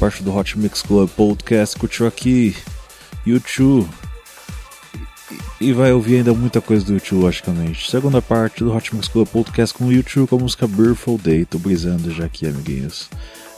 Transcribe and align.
parte 0.00 0.22
do 0.22 0.34
Hot 0.34 0.58
Mix 0.58 0.80
Club 0.80 1.10
Podcast. 1.10 1.78
Curtiu 1.78 2.06
aqui 2.06 2.56
YouTube 3.26 3.86
e 5.60 5.74
vai 5.74 5.92
ouvir 5.92 6.16
ainda 6.16 6.32
muita 6.32 6.58
coisa 6.62 6.86
do 6.86 6.94
YouTube, 6.94 7.20
logicamente. 7.20 7.90
Segunda 7.90 8.22
parte 8.22 8.64
do 8.64 8.74
Hot 8.74 8.96
Mix 8.96 9.08
Club 9.08 9.28
Podcast 9.28 9.76
com 9.76 9.84
o 9.84 9.92
YouTube 9.92 10.26
com 10.26 10.36
a 10.36 10.38
música 10.38 10.66
Beautiful 10.66 11.18
Day. 11.18 11.44
Tô 11.44 11.58
brisando 11.58 12.10
já 12.10 12.24
aqui, 12.24 12.46
amiguinhos. 12.46 13.10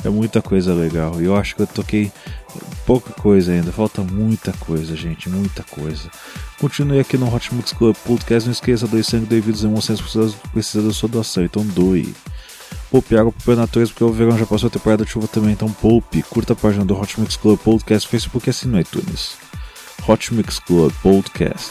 É 0.05 0.09
muita 0.09 0.43
coisa 0.43 0.75
legal. 0.75 1.23
E 1.23 1.27
eu 1.27 1.37
acho 1.37 1.55
que 1.55 1.63
eu 1.63 1.67
toquei 1.69 2.11
pouca 2.85 3.13
coisa 3.13 3.53
ainda. 3.53 3.71
Falta 3.71 4.03
muita 4.03 4.53
coisa, 4.55 4.97
gente. 4.97 5.29
Muita 5.29 5.63
coisa. 5.63 6.11
Continue 6.61 6.99
aqui 6.99 7.17
no 7.17 7.33
Hot 7.33 7.55
Mix 7.55 7.73
Club 7.73 7.95
Podcast. 8.05 8.49
Não 8.49 8.53
esqueça, 8.53 8.89
doe 8.89 9.05
sangue, 9.05 9.27
doe 9.27 9.41
vida, 9.41 9.65
emoções 9.65 10.01
precisa, 10.01 10.35
precisa 10.53 10.89
da 10.89 10.93
sua 10.93 11.09
doação. 11.09 11.45
Então 11.45 11.65
doe. 11.65 12.13
Poupe 12.91 13.17
água 13.17 13.33
para 13.45 13.57
natureza, 13.57 13.91
porque 13.91 14.05
o 14.05 14.13
verão 14.13 14.37
já 14.37 14.47
passou 14.47 14.69
a 14.69 14.71
temporada 14.71 15.05
de 15.05 15.11
chuva 15.11 15.29
também. 15.29 15.53
Então 15.53 15.71
poupe. 15.71 16.23
Curta 16.23 16.53
a 16.53 16.57
página 16.57 16.85
do 16.85 16.99
Hot 16.99 17.21
Mix 17.21 17.37
Club 17.37 17.59
Podcast, 17.59 18.09
Facebook 18.09 18.49
e 18.49 18.51
assine 18.51 18.73
no 18.73 18.81
iTunes. 18.81 19.37
Hot 20.07 20.35
Mix 20.35 20.59
Club 20.59 20.93
Podcast. 21.03 21.71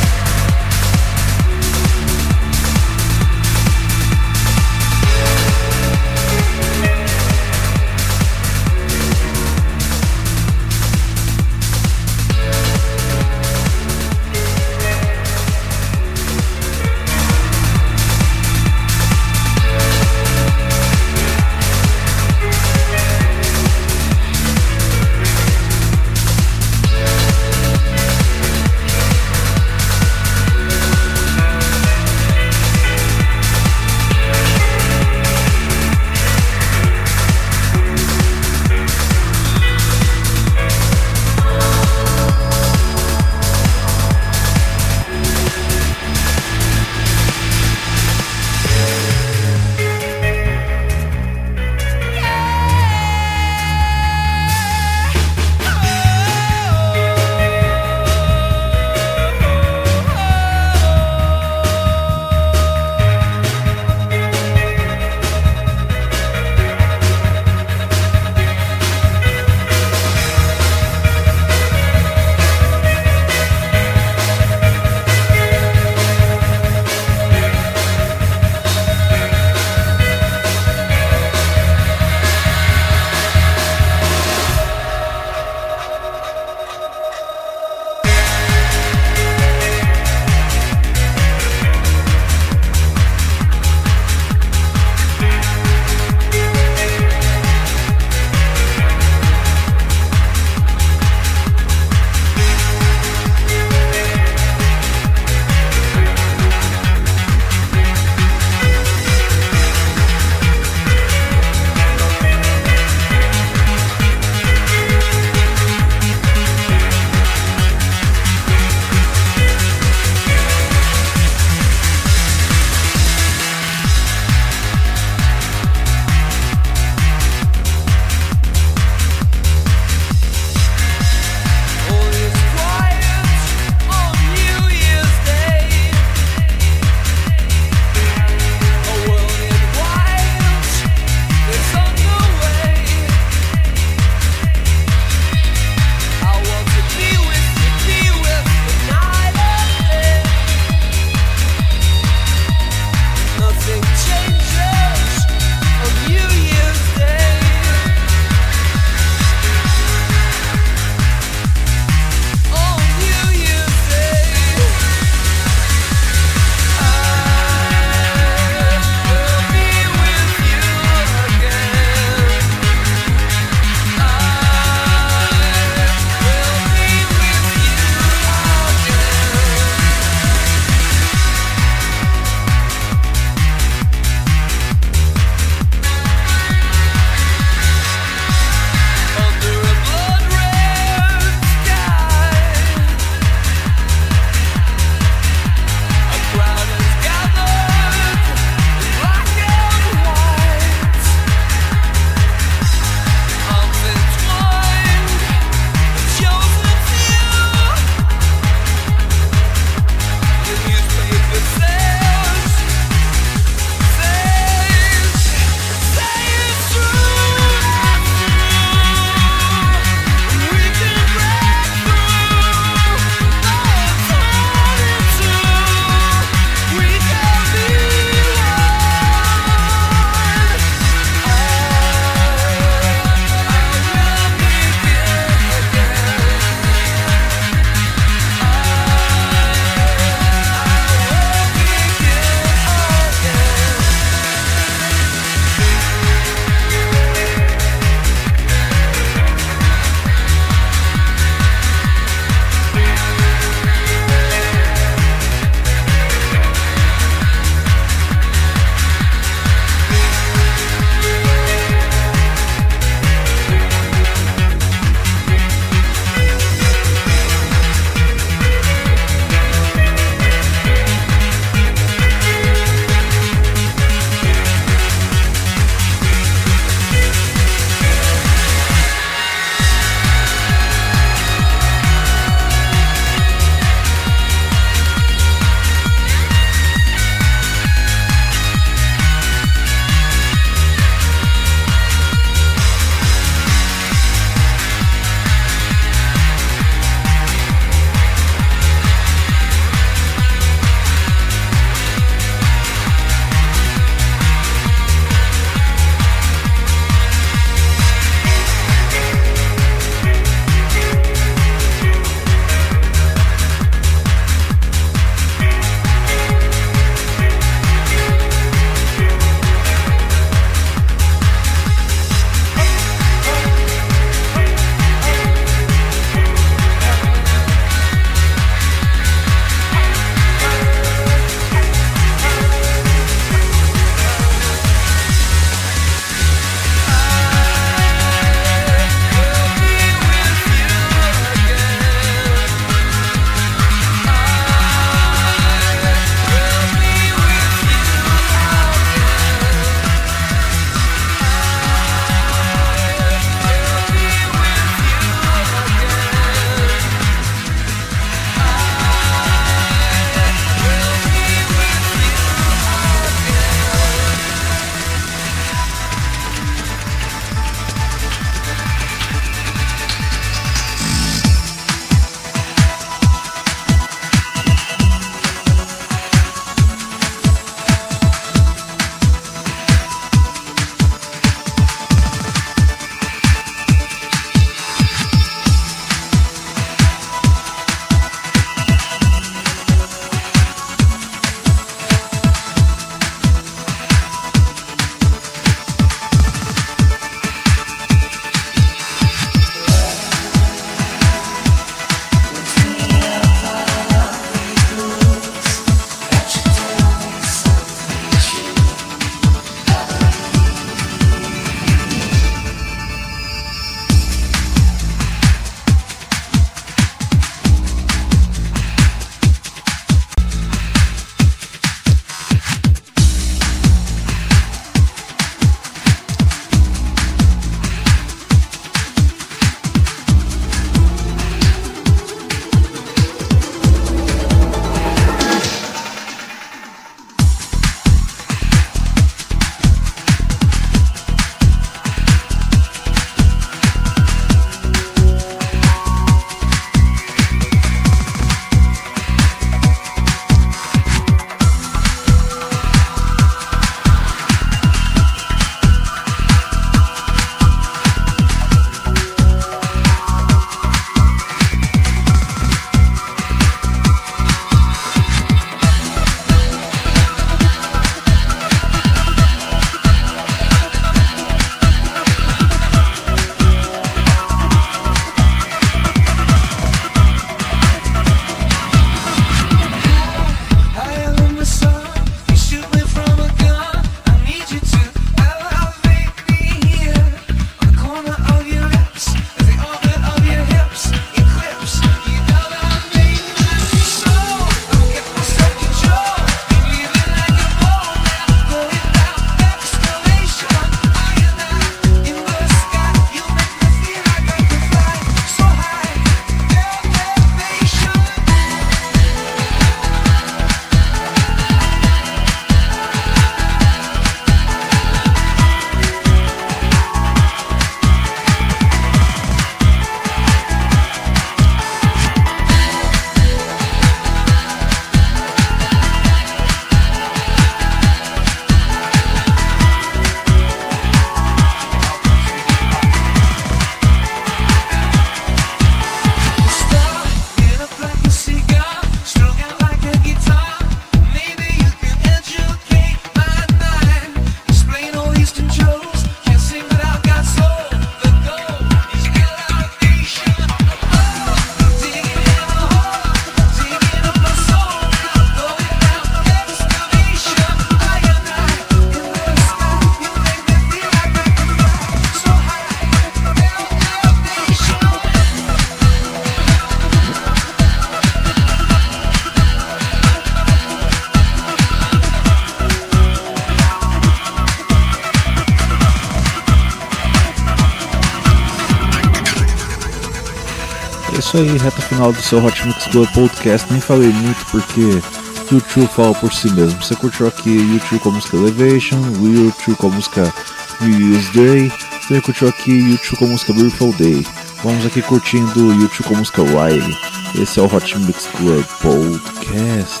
Isso 581.18 581.36
aí, 581.36 581.58
reta 581.58 581.82
final 581.82 582.12
do 582.12 582.22
seu 582.22 582.44
Hot 582.44 582.66
Mix 582.66 582.86
Club 582.86 583.08
Podcast. 583.12 583.70
Nem 583.70 583.80
falei 583.80 584.08
muito 584.08 584.44
porque 584.46 585.02
YouTube 585.50 585.88
fala 585.88 586.14
por 586.14 586.32
si 586.32 586.50
mesmo. 586.50 586.82
Você 586.82 586.94
curtiu 586.94 587.26
aqui 587.26 587.50
YouTube 587.50 588.00
com 588.00 588.08
a 588.08 588.12
música 588.12 588.36
Elevation, 588.36 589.00
YouTube 589.20 589.76
com 589.76 589.86
a 589.88 589.90
música 589.90 590.34
New 590.80 591.12
Year's 591.12 591.28
Day, 591.30 591.72
você 592.00 592.20
curtiu 592.20 592.48
aqui 592.48 592.72
YouTube 592.72 593.18
com 593.18 593.24
a 593.26 593.28
música 593.28 593.52
Beautiful 593.52 593.92
Day. 593.94 594.26
Vamos 594.64 594.86
aqui 594.86 595.02
curtindo 595.02 595.72
YouTube 595.72 596.08
com 596.08 596.14
a 596.14 596.18
música 596.18 596.42
Riley. 596.42 596.96
Esse 597.40 597.58
é 597.58 597.62
o 597.62 597.66
Hot 597.66 597.98
Mix 597.98 598.26
Club 598.26 598.64
Podcast. 598.80 600.00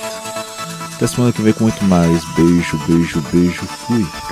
Até 0.94 1.06
semana 1.06 1.32
que 1.32 1.42
vem 1.42 1.52
com 1.52 1.64
muito 1.64 1.84
mais. 1.84 2.24
Beijo, 2.36 2.78
beijo, 2.86 3.20
beijo. 3.32 3.64
Fui. 3.86 4.31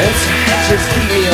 It's 0.00 0.22
just 0.68 0.90
keep 0.90 1.10
me 1.10 1.27